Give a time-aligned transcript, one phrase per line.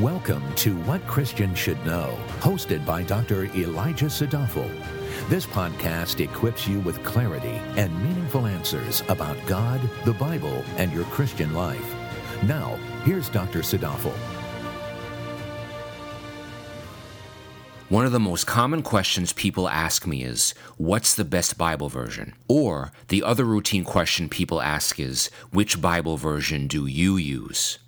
[0.00, 3.44] Welcome to What Christians Should Know, hosted by Dr.
[3.54, 4.70] Elijah Sadafel.
[5.28, 11.04] This podcast equips you with clarity and meaningful answers about God, the Bible, and your
[11.04, 11.94] Christian life.
[12.44, 13.58] Now, here's Dr.
[13.58, 14.14] Sadafel.
[17.90, 22.32] One of the most common questions people ask me is, What's the best Bible version?
[22.48, 27.78] Or the other routine question people ask is, Which Bible version do you use?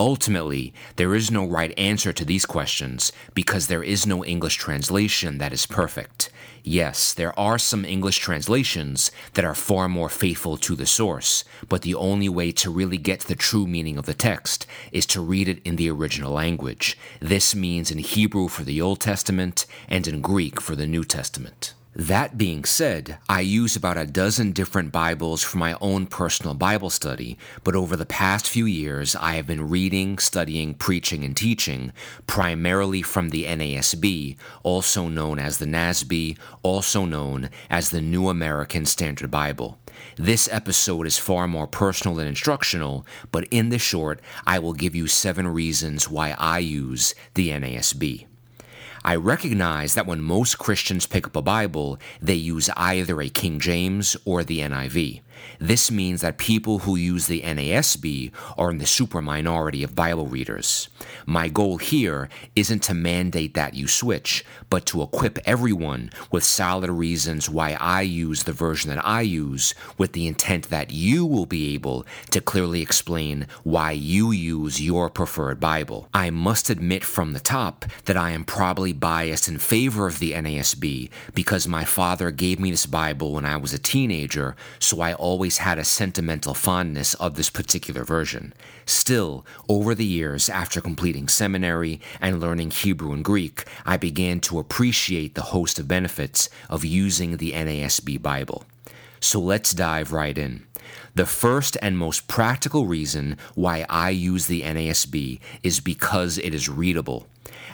[0.00, 5.38] Ultimately, there is no right answer to these questions because there is no English translation
[5.38, 6.30] that is perfect.
[6.62, 11.82] Yes, there are some English translations that are far more faithful to the source, but
[11.82, 15.48] the only way to really get the true meaning of the text is to read
[15.48, 16.96] it in the original language.
[17.18, 21.74] This means in Hebrew for the Old Testament and in Greek for the New Testament.
[21.98, 26.90] That being said, I use about a dozen different Bibles for my own personal Bible
[26.90, 31.92] study, but over the past few years, I have been reading, studying, preaching, and teaching
[32.28, 38.86] primarily from the NASB, also known as the NASB, also known as the New American
[38.86, 39.80] Standard Bible.
[40.14, 44.94] This episode is far more personal than instructional, but in the short, I will give
[44.94, 48.26] you seven reasons why I use the NASB.
[49.08, 53.58] I recognize that when most Christians pick up a Bible, they use either a King
[53.58, 55.22] James or the NIV.
[55.58, 60.26] This means that people who use the NASB are in the super minority of Bible
[60.26, 60.88] readers.
[61.26, 66.90] My goal here isn't to mandate that you switch, but to equip everyone with solid
[66.90, 71.46] reasons why I use the version that I use, with the intent that you will
[71.46, 76.08] be able to clearly explain why you use your preferred Bible.
[76.14, 80.32] I must admit from the top that I am probably biased in favor of the
[80.32, 85.14] NASB because my father gave me this Bible when I was a teenager, so I
[85.28, 88.54] always had a sentimental fondness of this particular version.
[88.86, 94.58] Still, over the years, after completing seminary and learning Hebrew and Greek, I began to
[94.58, 98.64] appreciate the host of benefits of using the NASB Bible.
[99.20, 100.66] So let's dive right in.
[101.14, 106.70] The first and most practical reason why I use the NASB is because it is
[106.70, 107.26] readable.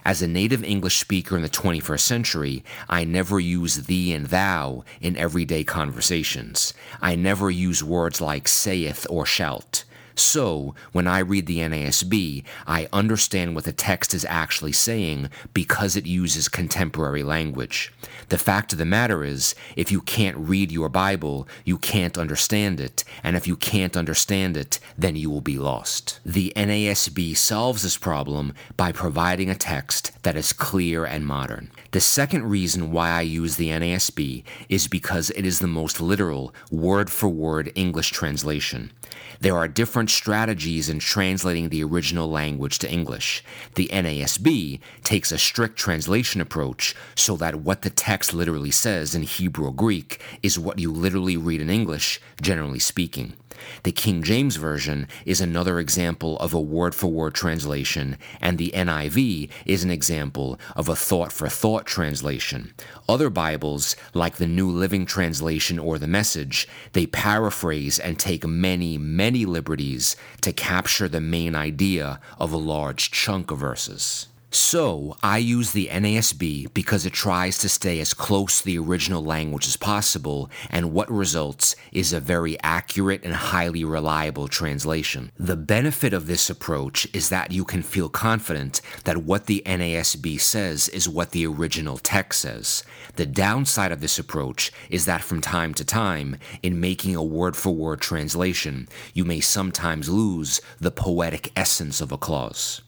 [0.07, 4.85] As a native English speaker in the 21st century, I never use thee and thou
[5.01, 6.75] in everyday conversations.
[7.01, 9.85] I never use words like saith or shalt.
[10.17, 15.97] So, when I read the NASB, I understand what the text is actually saying because
[15.97, 17.93] it uses contemporary language.
[18.29, 22.81] The fact of the matter is, if you can't read your Bible, you can't understand
[22.81, 26.21] it, and if you can't understand it, then you will be lost.
[26.25, 31.71] The NASB solves this problem by providing a text that is clear and modern.
[31.91, 36.55] The second reason why I use the NASB is because it is the most literal,
[36.71, 38.93] word for word English translation.
[39.41, 43.45] There are different strategies in translating the original language to English.
[43.75, 49.23] The NASB takes a strict translation approach so that what the text literally says in
[49.23, 53.35] Hebrew or Greek is what you literally read in English, generally speaking.
[53.83, 58.73] The King James Version is another example of a word for word translation, and the
[58.75, 62.73] NIV is an example of a thought for thought translation.
[63.09, 68.99] Other Bibles, like the New Living Translation or the Message, they paraphrase and take many,
[68.99, 74.27] many liberties to capture the main idea of a large chunk of verses.
[74.55, 79.25] So, I use the NASB because it tries to stay as close to the original
[79.25, 85.33] language as possible, and what results is a very accurate and highly reliable translation.
[85.37, 90.41] The benefit of this approach is that you can feel confident that what the NASB
[90.41, 92.85] says is what the original text says.
[93.17, 97.57] The downside of this approach is that from time to time, in making a word
[97.57, 102.83] for word translation, you may sometimes lose the poetic essence of a clause.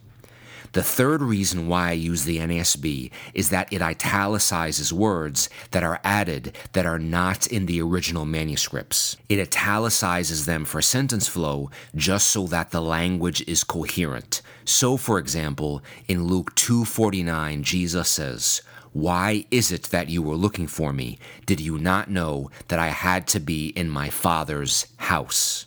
[0.72, 6.00] The third reason why I use the NASB is that it italicizes words that are
[6.04, 9.16] added that are not in the original manuscripts.
[9.28, 14.42] It italicizes them for sentence flow just so that the language is coherent.
[14.64, 18.62] So for example, in Luke 2:49 Jesus says,
[18.92, 21.18] why is it that you were looking for me?
[21.44, 25.66] Did you not know that I had to be in my Father's house?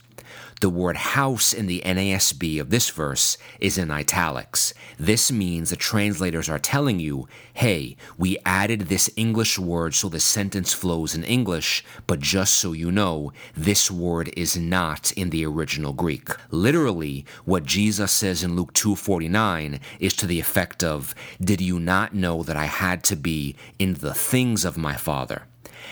[0.62, 4.74] The word house in the NASB of this verse is in italics.
[4.98, 10.20] This means the translators are telling you, hey, we added this English word so the
[10.20, 15.46] sentence flows in English, but just so you know, this word is not in the
[15.46, 16.30] original Greek.
[16.52, 22.14] Literally, what Jesus says in Luke 2:49 is to the effect of, "Did you not
[22.14, 25.44] know that I had to be in the things of my Father?"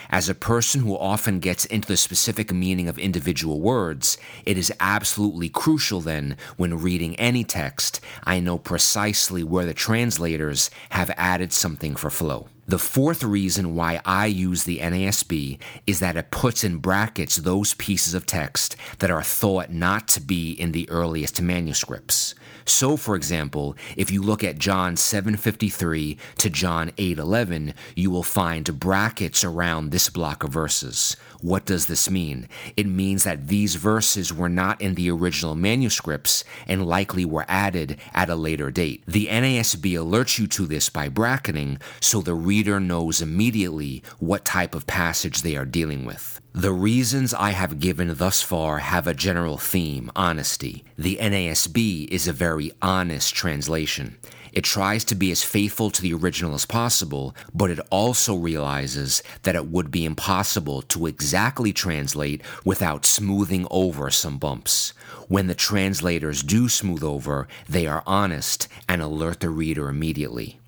[0.09, 4.73] As a person who often gets into the specific meaning of individual words, it is
[4.79, 11.53] absolutely crucial then, when reading any text, I know precisely where the translators have added
[11.53, 12.47] something for flow.
[12.69, 17.73] The fourth reason why I use the NASB is that it puts in brackets those
[17.75, 22.35] pieces of text that are thought not to be in the earliest manuscripts.
[22.65, 28.77] So, for example, if you look at John 7:53 to John 8:11, you will find
[28.77, 31.15] brackets around this block of verses.
[31.39, 32.49] What does this mean?
[32.75, 37.97] It means that these verses were not in the original manuscripts and likely were added
[38.13, 39.03] at a later date.
[39.07, 44.73] The NASB alerts you to this by bracketing so the reader knows immediately what type
[44.73, 46.41] of passage they are dealing with.
[46.53, 50.83] The reasons I have given thus far have a general theme honesty.
[50.97, 54.17] The NASB is a very honest translation.
[54.53, 59.21] It tries to be as faithful to the original as possible, but it also realizes
[59.43, 64.93] that it would be impossible to exactly translate without smoothing over some bumps.
[65.27, 70.59] When the translators do smooth over, they are honest and alert the reader immediately.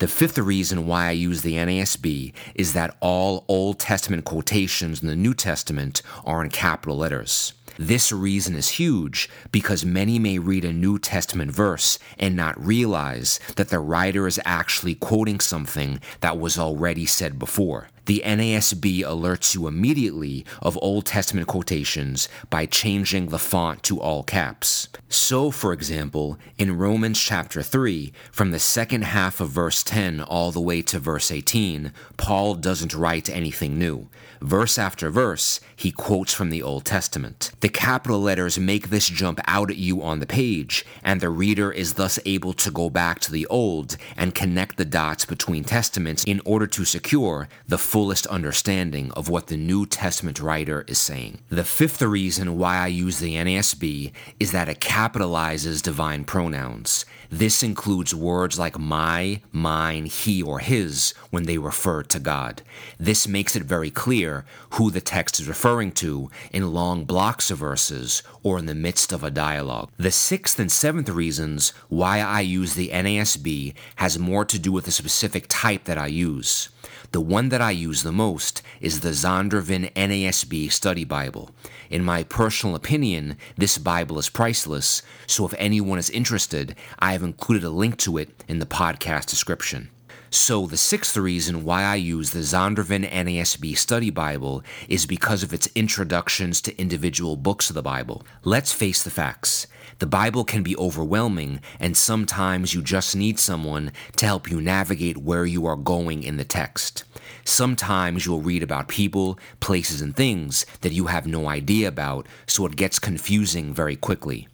[0.00, 5.08] The fifth reason why I use the NASB is that all Old Testament quotations in
[5.08, 7.52] the New Testament are in capital letters.
[7.76, 13.40] This reason is huge because many may read a New Testament verse and not realize
[13.56, 17.88] that the writer is actually quoting something that was already said before.
[18.10, 24.24] The NASB alerts you immediately of Old Testament quotations by changing the font to all
[24.24, 24.88] caps.
[25.08, 30.50] So, for example, in Romans chapter 3, from the second half of verse 10 all
[30.50, 34.08] the way to verse 18, Paul doesn't write anything new.
[34.40, 37.52] Verse after verse, he quotes from the Old Testament.
[37.60, 41.70] The capital letters make this jump out at you on the page, and the reader
[41.70, 46.24] is thus able to go back to the Old and connect the dots between testaments
[46.24, 51.38] in order to secure the fullest understanding of what the New Testament writer is saying.
[51.50, 54.10] The fifth reason why I use the NASB
[54.40, 57.04] is that it capitalizes divine pronouns.
[57.28, 62.62] This includes words like my, mine, he, or his when they refer to God.
[62.98, 67.58] This makes it very clear who the text is referring to in long blocks of
[67.58, 69.90] verses or in the midst of a dialogue.
[69.98, 74.86] The sixth and seventh reasons why I use the NASB has more to do with
[74.86, 76.70] the specific type that I use.
[77.12, 81.50] The one that I use the most is the Zondervan NASB Study Bible.
[81.90, 87.24] In my personal opinion, this Bible is priceless, so if anyone is interested, I have
[87.24, 89.90] included a link to it in the podcast description.
[90.32, 95.52] So, the sixth reason why I use the Zondervan NASB Study Bible is because of
[95.52, 98.22] its introductions to individual books of the Bible.
[98.44, 99.66] Let's face the facts.
[99.98, 105.18] The Bible can be overwhelming, and sometimes you just need someone to help you navigate
[105.18, 107.02] where you are going in the text.
[107.44, 112.64] Sometimes you'll read about people, places, and things that you have no idea about, so
[112.66, 114.46] it gets confusing very quickly.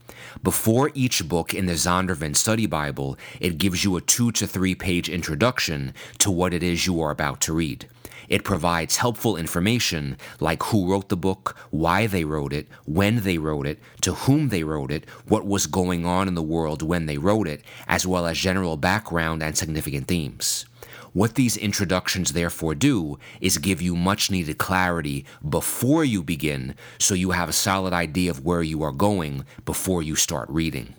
[0.43, 4.75] Before each book in the Zondervan Study Bible, it gives you a two to three
[4.75, 7.89] page introduction to what it is you are about to read.
[8.29, 13.39] It provides helpful information like who wrote the book, why they wrote it, when they
[13.39, 17.07] wrote it, to whom they wrote it, what was going on in the world when
[17.07, 20.67] they wrote it, as well as general background and significant themes.
[21.17, 27.15] What these introductions therefore do is give you much needed clarity before you begin so
[27.15, 30.95] you have a solid idea of where you are going before you start reading.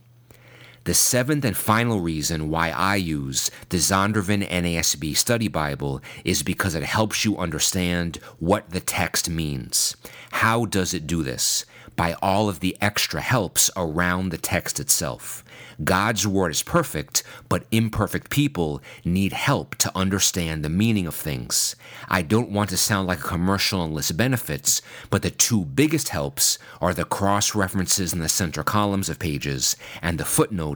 [0.88, 6.75] The seventh and final reason why I use the Zondervan NASB Study Bible is because
[6.75, 9.98] it helps you understand what the text means.
[10.32, 11.65] How does it do this?
[11.98, 15.44] By all of the extra helps around the text itself.
[15.84, 21.75] God's word is perfect, but imperfect people need help to understand the meaning of things.
[22.08, 26.10] I don't want to sound like a commercial and list benefits, but the two biggest
[26.10, 30.25] helps are the cross references in the center columns of pages and the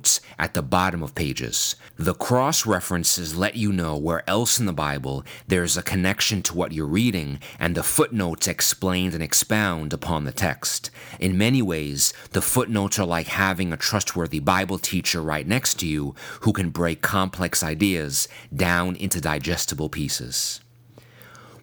[0.02, 1.76] footnotes at the bottom of pages.
[1.98, 6.42] The cross references let you know where else in the Bible there is a connection
[6.44, 10.90] to what you're reading, and the footnotes explain and expound upon the text.
[11.20, 15.86] In many ways, the footnotes are like having a trustworthy Bible teacher right next to
[15.86, 20.62] you who can break complex ideas down into digestible pieces.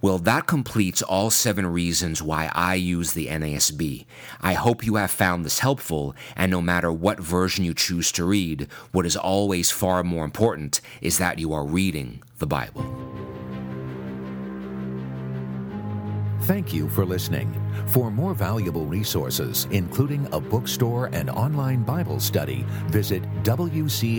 [0.00, 4.06] Well, that completes all seven reasons why I use the NASB.
[4.40, 8.24] I hope you have found this helpful, and no matter what version you choose to
[8.24, 12.84] read, what is always far more important is that you are reading the Bible.
[16.42, 17.52] Thank you for listening.
[17.88, 24.18] For more valuable resources, including a bookstore and online Bible study, visit WCSK.org.